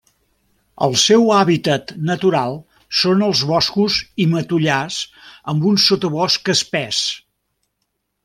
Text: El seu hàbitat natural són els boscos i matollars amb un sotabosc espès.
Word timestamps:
El 0.85 0.95
seu 1.01 1.25
hàbitat 1.39 1.91
natural 2.09 2.55
són 3.01 3.21
els 3.27 3.43
boscos 3.51 3.99
i 4.25 4.27
matollars 4.33 4.97
amb 5.55 5.69
un 5.73 5.79
sotabosc 5.87 6.53
espès. 6.57 7.03